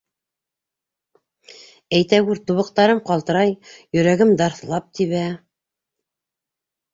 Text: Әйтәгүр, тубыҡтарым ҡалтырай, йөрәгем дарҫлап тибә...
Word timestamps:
Әйтәгүр, 1.97 2.41
тубыҡтарым 2.47 3.01
ҡалтырай, 3.11 3.53
йөрәгем 3.99 4.33
дарҫлап 4.41 4.89
тибә... 5.01 5.23